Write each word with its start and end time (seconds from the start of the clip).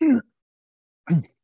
嗯。 0.00 0.20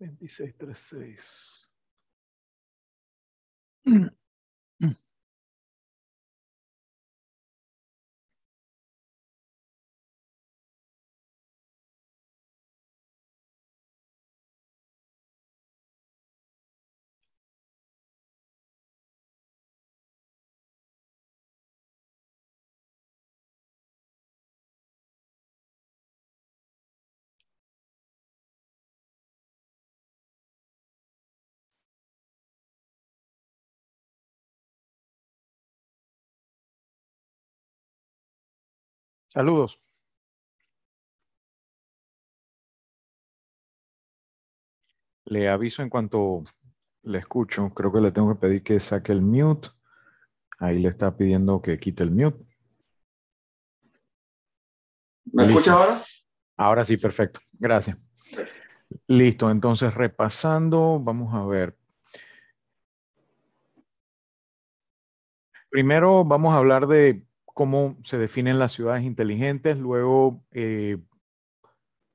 2636. 0.00 1.68
Saludos. 39.32 39.80
Le 45.24 45.48
aviso 45.48 45.82
en 45.82 45.88
cuanto 45.88 46.42
le 47.02 47.18
escucho. 47.18 47.70
Creo 47.70 47.92
que 47.92 48.00
le 48.00 48.10
tengo 48.10 48.34
que 48.34 48.40
pedir 48.40 48.62
que 48.64 48.80
saque 48.80 49.12
el 49.12 49.22
mute. 49.22 49.68
Ahí 50.58 50.80
le 50.80 50.88
está 50.88 51.16
pidiendo 51.16 51.62
que 51.62 51.78
quite 51.78 52.02
el 52.02 52.10
mute. 52.10 52.44
¿Me 55.32 55.46
escucha 55.46 55.74
ahora? 55.74 56.02
Ahora 56.56 56.84
sí, 56.84 56.96
perfecto. 56.96 57.40
Gracias. 57.52 57.96
Listo, 59.06 59.48
entonces 59.50 59.94
repasando, 59.94 60.98
vamos 60.98 61.32
a 61.32 61.46
ver. 61.46 61.76
Primero 65.70 66.24
vamos 66.24 66.52
a 66.52 66.56
hablar 66.56 66.88
de 66.88 67.24
cómo 67.60 67.98
se 68.04 68.16
definen 68.16 68.58
las 68.58 68.72
ciudades 68.72 69.04
inteligentes, 69.04 69.76
luego 69.76 70.42
eh, 70.50 70.96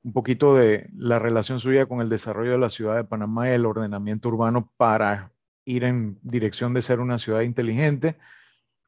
un 0.04 0.12
poquito 0.12 0.56
de 0.56 0.90
la 0.98 1.20
relación 1.20 1.60
suya 1.60 1.86
con 1.86 2.02
el 2.02 2.10
desarrollo 2.10 2.54
de 2.54 2.58
la 2.58 2.72
ciudad 2.72 2.96
de 2.96 3.04
Panamá 3.04 3.48
y 3.48 3.52
el 3.52 3.68
ordenamiento 3.68 4.30
urbano 4.30 4.72
para 4.76 5.34
ir 5.64 5.84
en 5.84 6.18
dirección 6.24 6.74
de 6.74 6.82
ser 6.82 7.00
una 7.00 7.20
ciudad 7.20 7.42
inteligente, 7.42 8.18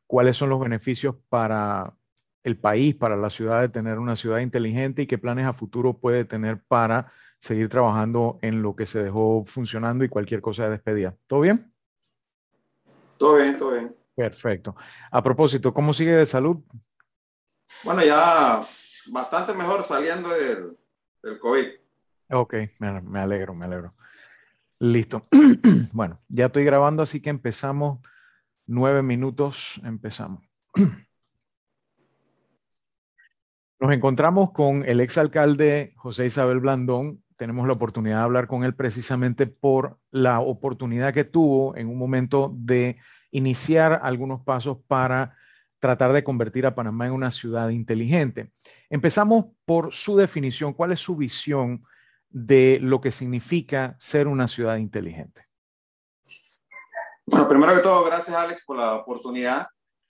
cuáles 0.08 0.36
son 0.36 0.50
los 0.50 0.60
beneficios 0.60 1.14
para 1.30 1.94
el 2.42 2.58
país, 2.58 2.96
para 2.96 3.18
la 3.18 3.30
ciudad 3.30 3.62
de 3.62 3.70
tener 3.70 4.00
una 4.00 4.16
ciudad 4.16 4.40
inteligente 4.40 5.04
y 5.04 5.06
qué 5.06 5.20
planes 5.20 5.46
a 5.46 5.54
futuro 5.54 5.94
puede 5.94 6.26
tener 6.26 6.60
para 6.68 7.12
seguir 7.38 7.70
trabajando 7.70 8.40
en 8.42 8.64
lo 8.64 8.76
que 8.76 8.88
se 8.88 9.04
dejó 9.04 9.46
funcionando 9.46 10.04
y 10.04 10.10
cualquier 10.10 10.42
cosa 10.42 10.64
de 10.64 10.72
despedida. 10.72 11.16
¿Todo 11.28 11.42
bien? 11.42 11.72
Todo 13.20 13.36
bien, 13.36 13.60
todo 13.60 13.74
bien. 13.74 13.97
Perfecto. 14.18 14.76
A 15.12 15.22
propósito, 15.22 15.72
¿cómo 15.76 15.94
sigue 15.94 16.14
de 16.14 16.26
salud? 16.26 16.58
Bueno, 17.84 18.04
ya 18.04 18.66
bastante 19.12 19.54
mejor 19.54 19.84
saliendo 19.84 20.30
del, 20.30 20.76
del 21.22 21.38
COVID. 21.38 21.68
Ok, 22.32 22.56
me 22.80 23.20
alegro, 23.20 23.54
me 23.54 23.66
alegro. 23.66 23.94
Listo. 24.80 25.22
bueno, 25.94 26.20
ya 26.30 26.48
estoy 26.48 26.64
grabando, 26.64 27.04
así 27.04 27.22
que 27.22 27.30
empezamos. 27.30 28.00
Nueve 28.66 29.04
minutos, 29.04 29.80
empezamos. 29.84 30.44
Nos 33.80 33.92
encontramos 33.92 34.50
con 34.52 34.84
el 34.84 35.00
exalcalde 35.00 35.94
José 35.96 36.26
Isabel 36.26 36.60
Blandón. 36.60 37.24
Tenemos 37.36 37.68
la 37.68 37.74
oportunidad 37.74 38.18
de 38.18 38.24
hablar 38.24 38.48
con 38.48 38.64
él 38.64 38.74
precisamente 38.74 39.46
por 39.46 40.00
la 40.10 40.40
oportunidad 40.40 41.14
que 41.14 41.24
tuvo 41.24 41.78
en 41.78 41.88
un 41.88 42.00
momento 42.00 42.52
de 42.56 42.98
iniciar 43.38 44.00
algunos 44.04 44.42
pasos 44.42 44.78
para 44.88 45.36
tratar 45.80 46.12
de 46.12 46.24
convertir 46.24 46.66
a 46.66 46.76
Panamá 46.76 47.06
en 47.06 47.14
una 47.14 47.32
ciudad 47.32 47.70
inteligente. 47.70 48.52
Empezamos 48.90 49.46
por 49.66 49.94
su 49.94 50.18
definición. 50.18 50.74
¿Cuál 50.74 50.92
es 50.92 51.00
su 51.00 51.16
visión 51.16 51.84
de 52.30 52.80
lo 52.82 53.00
que 53.00 53.12
significa 53.12 53.96
ser 54.00 54.28
una 54.28 54.48
ciudad 54.48 54.78
inteligente? 54.78 55.46
Bueno, 57.26 57.48
primero 57.48 57.76
que 57.76 57.82
todo, 57.82 58.06
gracias 58.06 58.36
Alex 58.36 58.64
por 58.66 58.78
la 58.78 58.96
oportunidad. 58.96 59.68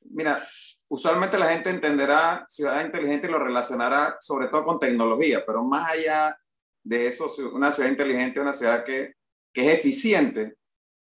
Mira, 0.10 0.41
usualmente 0.88 1.38
la 1.38 1.50
gente 1.50 1.69
entenderá 1.69 2.46
ciudad 2.48 2.86
inteligente 2.86 3.27
y 3.27 3.31
lo 3.31 3.39
relacionará 3.39 4.17
sobre 4.22 4.48
todo 4.48 4.63
con 4.63 4.79
tecnología, 4.79 5.43
pero 5.46 5.63
más 5.63 5.89
allá 5.91 6.38
de 6.84 7.07
eso, 7.07 7.29
una 7.53 7.72
ciudad 7.72 7.89
inteligente 7.89 8.39
es 8.39 8.43
una 8.43 8.53
ciudad 8.53 8.84
que, 8.86 9.15
que 9.51 9.67
es 9.67 9.79
eficiente 9.79 10.55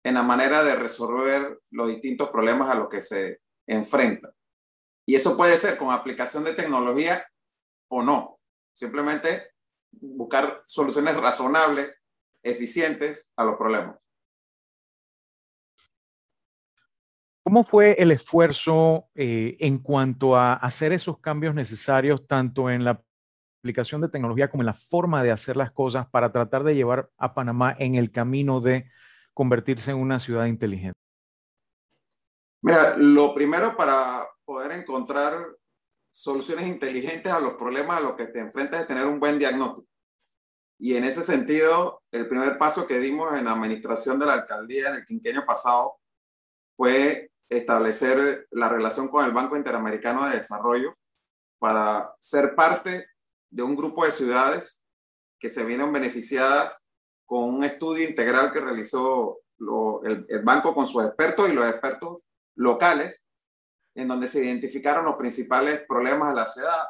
en 0.04 0.14
la 0.14 0.22
manera 0.22 0.62
de 0.62 0.74
resolver 0.74 1.60
los 1.70 1.88
distintos 1.88 2.30
problemas 2.30 2.70
a 2.70 2.74
los 2.74 2.88
que 2.88 3.00
se 3.00 3.40
enfrenta. 3.66 4.32
Y 5.06 5.14
eso 5.14 5.36
puede 5.36 5.56
ser 5.56 5.76
con 5.76 5.90
aplicación 5.90 6.44
de 6.44 6.54
tecnología 6.54 7.24
o 7.88 8.02
no. 8.02 8.38
Simplemente 8.72 9.50
buscar 9.90 10.60
soluciones 10.64 11.16
razonables, 11.16 12.04
eficientes 12.42 13.32
a 13.36 13.44
los 13.44 13.56
problemas. 13.56 13.96
¿Cómo 17.44 17.64
fue 17.64 17.96
el 17.98 18.12
esfuerzo 18.12 19.08
eh, 19.14 19.56
en 19.60 19.78
cuanto 19.78 20.36
a 20.36 20.54
hacer 20.54 20.92
esos 20.92 21.18
cambios 21.18 21.54
necesarios 21.54 22.26
tanto 22.26 22.70
en 22.70 22.84
la 22.84 23.02
aplicación 23.60 24.00
de 24.00 24.08
tecnología 24.08 24.48
como 24.48 24.62
en 24.62 24.66
la 24.66 24.74
forma 24.74 25.22
de 25.22 25.32
hacer 25.32 25.56
las 25.56 25.72
cosas 25.72 26.08
para 26.08 26.32
tratar 26.32 26.64
de 26.64 26.74
llevar 26.74 27.10
a 27.18 27.34
Panamá 27.34 27.76
en 27.78 27.96
el 27.96 28.10
camino 28.10 28.60
de 28.60 28.90
convertirse 29.34 29.90
en 29.90 29.98
una 29.98 30.18
ciudad 30.18 30.46
inteligente? 30.46 30.98
Mira, 32.62 32.96
lo 32.96 33.34
primero 33.34 33.76
para 33.76 34.28
poder 34.44 34.72
encontrar 34.72 35.56
soluciones 36.10 36.66
inteligentes 36.66 37.32
a 37.32 37.40
los 37.40 37.54
problemas 37.54 37.98
a 37.98 38.02
los 38.02 38.14
que 38.14 38.26
te 38.26 38.38
enfrentas 38.38 38.82
es 38.82 38.86
tener 38.86 39.06
un 39.06 39.18
buen 39.18 39.38
diagnóstico. 39.38 39.88
Y 40.78 40.96
en 40.96 41.04
ese 41.04 41.22
sentido, 41.22 42.02
el 42.10 42.28
primer 42.28 42.58
paso 42.58 42.86
que 42.86 42.98
dimos 42.98 43.36
en 43.36 43.44
la 43.44 43.52
administración 43.52 44.18
de 44.18 44.26
la 44.26 44.34
alcaldía 44.34 44.90
en 44.90 44.96
el 44.96 45.06
quinquenio 45.06 45.46
pasado 45.46 45.96
fue 46.76 47.30
establecer 47.48 48.46
la 48.50 48.68
relación 48.68 49.08
con 49.08 49.24
el 49.24 49.32
Banco 49.32 49.56
Interamericano 49.56 50.26
de 50.26 50.36
Desarrollo 50.36 50.96
para 51.58 52.14
ser 52.18 52.54
parte 52.54 53.06
de 53.50 53.62
un 53.62 53.76
grupo 53.76 54.04
de 54.04 54.10
ciudades 54.10 54.82
que 55.38 55.50
se 55.50 55.64
vieron 55.64 55.92
beneficiadas 55.92 56.81
con 57.32 57.44
un 57.44 57.64
estudio 57.64 58.06
integral 58.06 58.52
que 58.52 58.60
realizó 58.60 59.38
el, 60.04 60.42
banco 60.44 60.74
con 60.74 60.86
sus 60.86 61.02
expertos 61.02 61.48
y 61.48 61.54
los 61.54 61.64
expertos 61.64 62.20
locales, 62.56 63.24
en 63.94 64.06
donde 64.06 64.28
se 64.28 64.44
identificaron 64.44 65.06
los 65.06 65.16
principales 65.16 65.82
problemas 65.88 66.28
de 66.28 66.34
la 66.34 66.44
ciudad. 66.44 66.88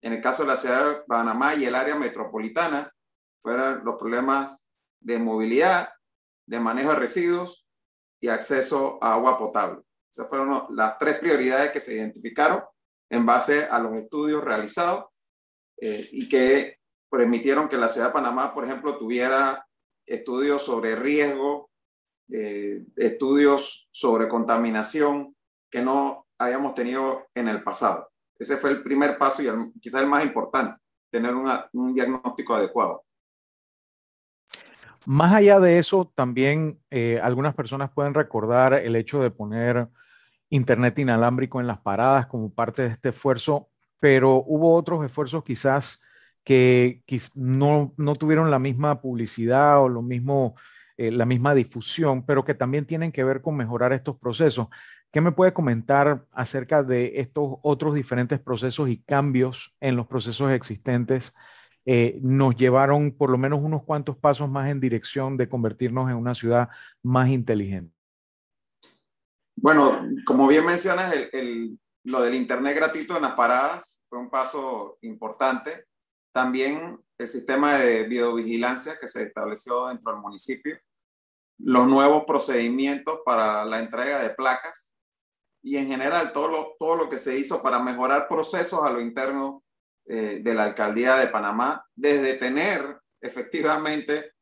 En 0.00 0.14
el 0.14 0.22
caso 0.22 0.42
de 0.42 0.48
la 0.48 0.56
ciudad 0.56 0.88
de 0.88 1.00
Panamá 1.06 1.54
y 1.54 1.66
el 1.66 1.74
área 1.74 1.96
metropolitana, 1.96 2.90
fueron 3.42 3.84
los 3.84 3.96
problemas 3.96 4.64
de 5.00 5.18
movilidad, 5.18 5.90
de 6.46 6.60
manejo 6.60 6.88
de 6.88 7.00
residuos 7.00 7.66
y 8.22 8.28
acceso 8.28 8.98
a 9.02 9.12
agua 9.12 9.38
potable. 9.38 9.82
Esas 10.10 10.30
fueron 10.30 10.66
las 10.70 10.96
tres 10.96 11.18
prioridades 11.18 11.72
que 11.72 11.80
se 11.80 11.92
identificaron 11.92 12.62
en 13.10 13.26
base 13.26 13.64
a 13.64 13.78
los 13.80 13.94
estudios 13.96 14.42
realizados 14.42 15.08
eh, 15.78 16.08
y 16.10 16.26
que 16.26 16.78
permitieron 17.10 17.68
que 17.68 17.76
la 17.76 17.90
ciudad 17.90 18.06
de 18.06 18.12
Panamá, 18.14 18.54
por 18.54 18.64
ejemplo, 18.64 18.96
tuviera 18.96 19.62
estudios 20.06 20.62
sobre 20.62 20.96
riesgo, 20.96 21.70
eh, 22.30 22.84
estudios 22.96 23.88
sobre 23.90 24.28
contaminación 24.28 25.34
que 25.70 25.82
no 25.82 26.26
habíamos 26.38 26.74
tenido 26.74 27.26
en 27.34 27.48
el 27.48 27.62
pasado. 27.62 28.10
Ese 28.38 28.56
fue 28.56 28.70
el 28.70 28.82
primer 28.82 29.16
paso 29.18 29.42
y 29.42 29.80
quizás 29.80 30.02
el 30.02 30.08
más 30.08 30.24
importante, 30.24 30.80
tener 31.10 31.34
un 31.34 31.94
diagnóstico 31.94 32.54
adecuado. 32.54 33.04
Más 35.06 35.34
allá 35.34 35.60
de 35.60 35.78
eso, 35.78 36.10
también 36.14 36.80
eh, 36.90 37.20
algunas 37.22 37.54
personas 37.54 37.90
pueden 37.90 38.14
recordar 38.14 38.72
el 38.72 38.96
hecho 38.96 39.20
de 39.20 39.30
poner 39.30 39.88
Internet 40.48 40.98
inalámbrico 40.98 41.60
en 41.60 41.66
las 41.66 41.78
paradas 41.80 42.26
como 42.26 42.52
parte 42.52 42.82
de 42.82 42.88
este 42.88 43.10
esfuerzo, 43.10 43.68
pero 44.00 44.42
hubo 44.46 44.74
otros 44.74 45.04
esfuerzos 45.04 45.44
quizás 45.44 46.00
que 46.44 47.02
no, 47.34 47.92
tuvieron 48.18 48.50
la 48.50 48.58
misma 48.58 49.00
publicidad 49.00 49.82
o 49.82 49.88
lo 49.88 50.02
mismo, 50.02 50.54
eh, 50.96 51.10
la 51.10 51.24
misma 51.24 51.54
difusión, 51.54 52.24
pero 52.24 52.44
que 52.44 52.54
también 52.54 52.86
tienen 52.86 53.12
que 53.12 53.24
ver 53.24 53.40
con 53.40 53.56
mejorar 53.56 53.92
estos 53.92 54.18
procesos. 54.18 54.68
¿Qué 55.10 55.20
me 55.20 55.32
puede 55.32 55.54
comentar 55.54 56.26
acerca 56.32 56.82
de 56.82 57.20
estos 57.20 57.56
otros 57.62 57.94
diferentes 57.94 58.40
procesos 58.40 58.88
y 58.88 58.98
cambios 58.98 59.74
en 59.80 59.96
los 59.96 60.06
procesos 60.06 60.50
existentes? 60.50 61.34
Eh, 61.86 62.18
nos 62.22 62.56
llevaron 62.56 63.12
por 63.12 63.30
lo 63.30 63.38
menos 63.38 63.60
unos 63.62 63.84
cuantos 63.84 64.16
pasos 64.16 64.48
más 64.48 64.70
en 64.70 64.80
dirección 64.80 65.36
de 65.36 65.48
convertirnos 65.48 66.10
en 66.10 66.16
una 66.16 66.34
ciudad 66.34 66.68
más 67.02 67.28
inteligente. 67.28 67.94
Bueno, 69.56 70.08
como 70.26 70.48
bien 70.48 70.66
mencionas, 70.66 71.14
lo 72.04 72.22
del 72.22 72.34
Internet 72.34 72.76
gratuito 72.76 73.16
en 73.16 73.22
las 73.22 73.34
paradas 73.34 74.02
fue 74.08 74.18
un 74.18 74.28
paso 74.28 74.98
importante. 75.02 75.86
También 76.34 76.98
el 77.16 77.28
sistema 77.28 77.78
de 77.78 78.02
videovigilancia 78.02 78.98
que 78.98 79.06
se 79.06 79.22
estableció 79.22 79.86
dentro 79.86 80.12
del 80.12 80.20
municipio, 80.20 80.76
los 81.58 81.86
nuevos 81.86 82.24
procedimientos 82.26 83.20
para 83.24 83.64
la 83.64 83.78
entrega 83.78 84.20
de 84.20 84.30
placas 84.30 84.92
y 85.62 85.76
en 85.76 85.86
general 85.86 86.32
todo 86.32 86.48
lo, 86.48 86.76
todo 86.78 86.96
lo 86.96 87.08
que 87.08 87.18
se 87.18 87.38
hizo 87.38 87.62
para 87.62 87.78
mejorar 87.78 88.26
procesos 88.28 88.84
a 88.84 88.90
lo 88.90 89.00
interno 89.00 89.62
eh, 90.06 90.40
de 90.42 90.54
la 90.54 90.64
alcaldía 90.64 91.16
de 91.16 91.28
Panamá, 91.28 91.86
desde 91.94 92.34
tener 92.34 92.98
efectivamente 93.20 94.32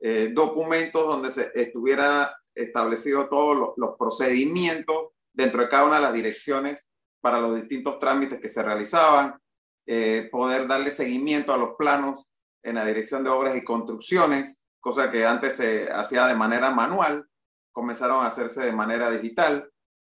eh, 0.00 0.30
documentos 0.32 1.06
donde 1.06 1.30
se 1.30 1.52
estuviera 1.54 2.34
establecido 2.54 3.28
todos 3.28 3.74
los, 3.76 3.96
procedimientos 3.96 5.10
dentro 5.32 5.60
de 5.60 5.68
cada 5.68 5.84
una 5.84 5.96
de 5.96 6.02
las 6.02 6.14
direcciones 6.14 6.88
para 7.20 7.40
los 7.40 7.54
distintos 7.54 7.98
trámites 8.00 8.40
que 8.40 8.48
se 8.48 8.62
realizaban, 8.62 9.38
eh, 9.86 10.28
poder 10.30 10.66
darle 10.66 10.90
seguimiento 10.90 11.52
a 11.52 11.58
los 11.58 11.74
planos 11.76 12.28
en 12.62 12.76
la 12.76 12.84
dirección 12.84 13.24
de 13.24 13.30
obras 13.30 13.56
y 13.56 13.64
construcciones, 13.64 14.62
cosa 14.80 15.10
que 15.10 15.26
antes 15.26 15.56
se 15.56 15.90
hacía 15.92 16.26
de 16.26 16.34
manera 16.34 16.70
manual, 16.70 17.26
comenzaron 17.72 18.24
a 18.24 18.28
hacerse 18.28 18.62
de 18.64 18.72
manera 18.72 19.10
digital. 19.10 19.70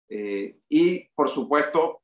Eh, 0.09 0.59
y, 0.69 1.09
por 1.14 1.28
supuesto, 1.28 2.02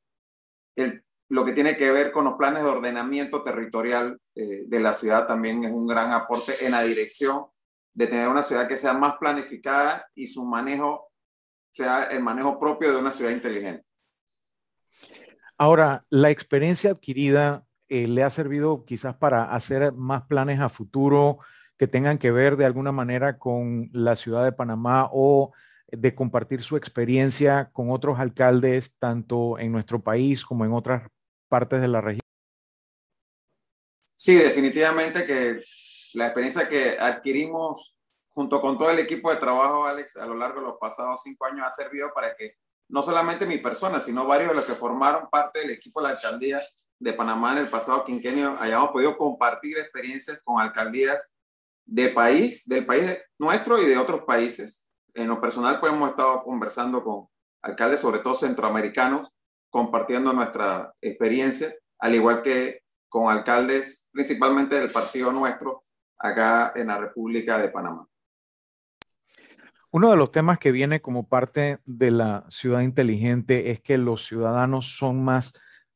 lo 1.29 1.45
que 1.45 1.51
tiene 1.51 1.77
que 1.77 1.91
ver 1.91 2.11
con 2.11 2.25
los 2.25 2.35
planes 2.35 2.63
de 2.63 2.69
ordenamiento 2.69 3.43
territorial 3.43 4.19
eh, 4.35 4.63
de 4.65 4.79
la 4.79 4.93
ciudad 4.93 5.27
también 5.27 5.63
es 5.63 5.71
un 5.71 5.85
gran 5.85 6.11
aporte 6.11 6.65
en 6.65 6.71
la 6.71 6.81
dirección 6.81 7.45
de 7.93 8.07
tener 8.07 8.29
una 8.29 8.43
ciudad 8.43 8.67
que 8.67 8.77
sea 8.77 8.93
más 8.93 9.17
planificada 9.17 10.07
y 10.15 10.27
su 10.27 10.45
manejo 10.45 11.11
sea 11.71 12.05
el 12.05 12.23
manejo 12.23 12.59
propio 12.59 12.91
de 12.91 12.97
una 12.97 13.11
ciudad 13.11 13.31
inteligente. 13.31 13.85
Ahora, 15.61 16.05
la 16.09 16.29
experiencia 16.29 16.91
adquirida 16.91 17.65
eh, 17.89 18.07
le 18.07 18.23
ha 18.23 18.29
servido 18.29 18.85
quizás 18.85 19.17
para 19.17 19.53
hacer 19.53 19.91
más 19.91 20.23
planes 20.23 20.61
a 20.61 20.69
futuro 20.69 21.39
que 21.77 21.85
tengan 21.85 22.17
que 22.17 22.31
ver 22.31 22.55
de 22.55 22.65
alguna 22.65 22.93
manera 22.93 23.37
con 23.37 23.89
la 23.91 24.15
ciudad 24.15 24.45
de 24.45 24.53
Panamá 24.53 25.09
o 25.11 25.51
de 25.87 26.15
compartir 26.15 26.61
su 26.61 26.77
experiencia 26.77 27.71
con 27.73 27.91
otros 27.91 28.19
alcaldes, 28.19 28.95
tanto 28.99 29.59
en 29.59 29.73
nuestro 29.73 30.01
país 30.01 30.45
como 30.45 30.63
en 30.63 30.71
otras 30.71 31.09
partes 31.49 31.81
de 31.81 31.87
la 31.89 31.99
región? 31.99 32.21
Sí, 34.15 34.35
definitivamente 34.35 35.25
que 35.25 35.61
la 36.13 36.27
experiencia 36.27 36.69
que 36.69 36.95
adquirimos 36.97 37.95
junto 38.29 38.61
con 38.61 38.77
todo 38.77 38.91
el 38.91 38.99
equipo 38.99 39.29
de 39.29 39.37
trabajo, 39.37 39.85
Alex, 39.85 40.15
a 40.15 40.25
lo 40.25 40.35
largo 40.35 40.61
de 40.61 40.67
los 40.67 40.77
pasados 40.79 41.19
cinco 41.21 41.45
años 41.45 41.65
ha 41.67 41.69
servido 41.69 42.11
para 42.13 42.33
que 42.33 42.55
no 42.89 43.03
solamente 43.03 43.45
mi 43.45 43.57
persona, 43.57 43.99
sino 43.99 44.25
varios 44.25 44.49
de 44.49 44.55
los 44.55 44.65
que 44.65 44.73
formaron 44.73 45.29
parte 45.29 45.59
del 45.59 45.71
equipo 45.71 46.01
de 46.01 46.09
la 46.09 46.15
alcaldía 46.15 46.59
de 46.99 47.13
Panamá 47.13 47.53
en 47.53 47.59
el 47.59 47.69
pasado 47.69 48.03
quinquenio 48.03 48.57
hayamos 48.59 48.89
podido 48.89 49.17
compartir 49.17 49.77
experiencias 49.77 50.39
con 50.43 50.59
alcaldías 50.59 51.29
de 51.85 52.09
país, 52.09 52.67
del 52.67 52.85
país 52.85 53.17
nuestro 53.37 53.81
y 53.81 53.85
de 53.85 53.97
otros 53.97 54.23
países. 54.23 54.85
En 55.13 55.27
lo 55.27 55.39
personal, 55.39 55.79
pues 55.79 55.93
hemos 55.93 56.09
estado 56.09 56.43
conversando 56.43 57.03
con 57.03 57.27
alcaldes, 57.61 58.01
sobre 58.01 58.19
todo 58.19 58.35
centroamericanos, 58.35 59.29
compartiendo 59.69 60.33
nuestra 60.33 60.93
experiencia, 61.01 61.73
al 61.99 62.15
igual 62.15 62.41
que 62.41 62.81
con 63.07 63.31
alcaldes 63.31 64.07
principalmente 64.11 64.79
del 64.79 64.91
partido 64.91 65.31
nuestro 65.31 65.83
acá 66.17 66.73
en 66.75 66.87
la 66.87 66.97
República 66.97 67.57
de 67.57 67.69
Panamá. 67.69 68.07
Uno 69.91 70.11
de 70.11 70.17
los 70.17 70.31
temas 70.31 70.59
que 70.59 70.71
viene 70.71 71.01
como 71.01 71.27
parte 71.27 71.79
de 71.85 72.11
la 72.11 72.45
ciudad 72.49 72.81
inteligente 72.81 73.71
es 73.71 73.81
que 73.81 73.97
los 73.97 74.25
ciudadanos 74.25 74.97
son 74.97 75.23
más 75.23 75.53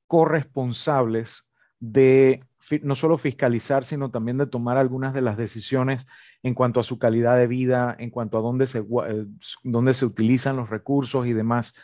corresponsables 0.08 1.50
de 1.80 2.44
no 2.82 2.96
solo 2.96 3.18
fiscalizar, 3.18 3.86
sino 3.86 4.10
también 4.10 4.38
de 4.38 4.48
tomar 4.48 4.78
algunas 4.78 5.14
de 5.14 5.22
las 5.22 5.38
decisiones 5.38 6.08
en 6.42 6.54
cuanto 6.54 6.80
a 6.80 6.84
su 6.84 6.98
calidad 6.98 7.38
de 7.38 7.48
vida, 7.48 7.96
en 8.00 8.10
cuanto 8.10 8.38
a 8.38 8.42
dónde 8.42 8.68
se, 8.68 8.80
eh, 8.80 9.26
se 9.94 10.06
utilizan 10.06 10.56
los 10.56 10.70
recursos 10.70 11.28
y 11.28 11.34
demás. 11.34 11.76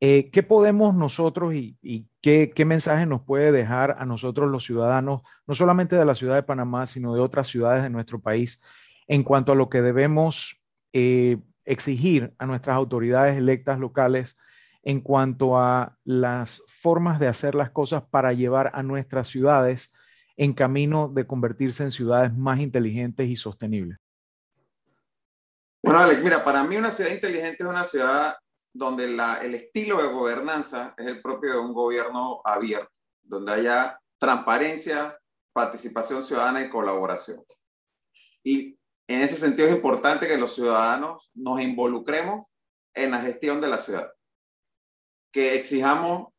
Eh, 0.00 0.30
¿Qué 0.30 0.42
podemos 0.42 0.94
nosotros 0.94 1.54
y, 1.54 2.08
qué, 2.20 2.64
mensaje 2.66 3.06
nos 3.06 3.22
puede 3.22 3.52
dejar 3.52 3.96
a 3.98 4.04
nosotros 4.04 4.50
los 4.50 4.64
ciudadanos, 4.64 5.22
no 5.46 5.54
solamente 5.54 5.96
de 5.96 6.04
la 6.04 6.14
ciudad 6.14 6.34
de 6.34 6.42
Panamá, 6.42 6.86
sino 6.86 7.14
de 7.14 7.20
otras 7.20 7.48
ciudades 7.48 7.82
de 7.82 7.90
nuestro 7.90 8.20
país, 8.20 8.60
en 9.06 9.22
cuanto 9.22 9.52
a 9.52 9.54
lo 9.54 9.68
que 9.68 9.82
debemos 9.82 10.60
eh, 10.94 11.38
exigir 11.64 12.32
a 12.38 12.46
nuestras 12.46 12.76
autoridades 12.76 13.36
electas 13.36 13.80
locales 13.80 14.36
en 14.84 15.00
cuanto 15.00 15.58
a 15.58 15.98
las 16.04 16.62
formas 16.68 17.18
de 17.18 17.26
hacer 17.26 17.56
las 17.56 17.70
cosas 17.70 18.04
para 18.10 18.32
llevar 18.32 18.70
a 18.74 18.84
nuestras 18.84 19.26
ciudades 19.26 19.92
en 20.36 20.52
camino 20.52 21.08
de 21.08 21.26
convertirse 21.26 21.82
en 21.82 21.90
ciudades 21.90 22.32
más 22.32 22.60
inteligentes 22.60 23.28
y 23.28 23.34
sostenibles? 23.34 23.98
Bueno, 25.82 25.98
Alex, 25.98 26.22
mira, 26.22 26.44
para 26.44 26.62
mí 26.62 26.76
una 26.76 26.92
ciudad 26.92 27.10
inteligente 27.10 27.64
es 27.64 27.68
una 27.68 27.82
ciudad 27.82 28.36
donde 28.72 29.04
el 29.04 29.54
estilo 29.56 30.00
de 30.00 30.12
gobernanza 30.12 30.94
es 30.96 31.08
el 31.08 31.20
propio 31.20 31.54
de 31.54 31.58
un 31.58 31.72
gobierno 31.72 32.40
abierto, 32.44 32.92
donde 33.20 33.52
haya 33.52 33.98
transparencia, 34.18 35.18
participación 35.52 36.22
ciudadana 36.22 36.62
y 36.62 36.70
colaboración. 36.70 37.44
Y 38.44 38.78
en 39.06 39.20
ese 39.20 39.36
sentido 39.36 39.68
es 39.68 39.74
importante 39.74 40.26
que 40.26 40.38
los 40.38 40.54
ciudadanos 40.54 41.30
nos 41.34 41.60
involucremos 41.60 42.46
en 42.94 43.10
la 43.10 43.20
gestión 43.20 43.60
de 43.60 43.68
la 43.68 43.78
ciudad, 43.78 44.12
que 45.32 45.54
exijamos 45.54 46.32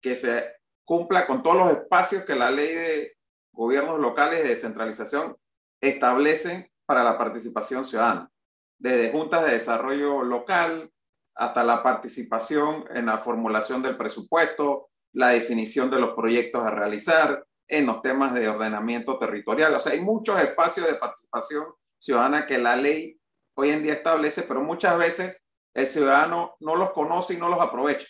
que 0.00 0.14
se 0.14 0.56
cumpla 0.84 1.26
con 1.26 1.42
todos 1.42 1.56
los 1.56 1.72
espacios 1.72 2.24
que 2.24 2.34
la 2.34 2.50
ley 2.50 2.74
de 2.74 3.16
gobiernos 3.52 3.98
locales 3.98 4.42
de 4.42 4.50
descentralización 4.50 5.36
establece 5.80 6.72
para 6.86 7.02
la 7.02 7.16
participación 7.16 7.84
ciudadana, 7.84 8.30
desde 8.78 9.10
juntas 9.10 9.44
de 9.44 9.52
desarrollo 9.52 10.22
local, 10.22 10.90
hasta 11.34 11.64
la 11.64 11.82
participación 11.82 12.84
en 12.90 13.06
la 13.06 13.18
formulación 13.18 13.82
del 13.82 13.96
presupuesto, 13.96 14.90
la 15.12 15.28
definición 15.28 15.90
de 15.90 16.00
los 16.00 16.14
proyectos 16.14 16.64
a 16.64 16.70
realizar, 16.70 17.44
en 17.66 17.86
los 17.86 18.02
temas 18.02 18.34
de 18.34 18.48
ordenamiento 18.48 19.18
territorial. 19.18 19.74
O 19.74 19.80
sea, 19.80 19.92
hay 19.92 20.00
muchos 20.00 20.40
espacios 20.40 20.86
de 20.86 20.94
participación 20.94 21.64
ciudadana 22.04 22.46
que 22.46 22.58
la 22.58 22.76
ley 22.76 23.18
hoy 23.56 23.70
en 23.70 23.82
día 23.82 23.94
establece, 23.94 24.42
pero 24.42 24.62
muchas 24.62 24.98
veces 24.98 25.38
el 25.72 25.86
ciudadano 25.86 26.54
no 26.60 26.76
los 26.76 26.92
conoce 26.92 27.32
y 27.32 27.38
no 27.38 27.48
los 27.48 27.60
aprovecha. 27.60 28.06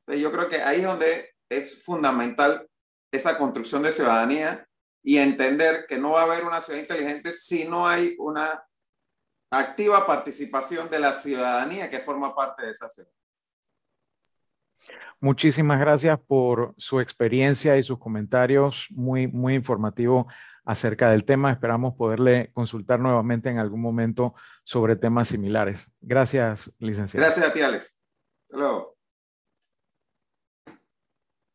Entonces, 0.00 0.22
yo 0.22 0.32
creo 0.32 0.48
que 0.48 0.62
ahí 0.62 0.80
es 0.80 0.86
donde 0.86 1.30
es 1.48 1.80
fundamental 1.84 2.68
esa 3.12 3.38
construcción 3.38 3.84
de 3.84 3.92
ciudadanía 3.92 4.66
y 5.00 5.18
entender 5.18 5.86
que 5.88 5.96
no 5.96 6.10
va 6.10 6.22
a 6.22 6.24
haber 6.24 6.44
una 6.44 6.60
ciudad 6.60 6.80
inteligente 6.80 7.30
si 7.30 7.68
no 7.68 7.86
hay 7.86 8.16
una 8.18 8.64
activa 9.52 10.04
participación 10.04 10.90
de 10.90 10.98
la 10.98 11.12
ciudadanía 11.12 11.88
que 11.88 12.00
forma 12.00 12.34
parte 12.34 12.66
de 12.66 12.72
esa 12.72 12.88
ciudad. 12.88 13.10
Muchísimas 15.20 15.78
gracias 15.78 16.18
por 16.26 16.74
su 16.76 16.98
experiencia 16.98 17.76
y 17.76 17.84
sus 17.84 17.98
comentarios 18.00 18.88
muy, 18.90 19.28
muy 19.28 19.54
informativo 19.54 20.26
acerca 20.66 21.10
del 21.10 21.24
tema. 21.24 21.52
Esperamos 21.52 21.94
poderle 21.94 22.50
consultar 22.52 23.00
nuevamente 23.00 23.48
en 23.48 23.58
algún 23.58 23.80
momento 23.80 24.34
sobre 24.64 24.96
temas 24.96 25.28
similares. 25.28 25.90
Gracias, 26.02 26.70
licenciado. 26.78 27.24
Gracias 27.24 27.48
a 27.48 27.52
ti, 27.52 27.62
Alex. 27.62 27.96
Hasta 28.48 28.58
luego. 28.58 28.95